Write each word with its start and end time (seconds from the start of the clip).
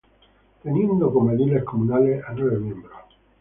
Teniendo 0.63 1.13
como 1.13 1.29
ediles 1.29 1.63
comunales 1.63 2.23
a 2.27 2.31
nueve 2.33 2.57
miembros. 2.59 2.97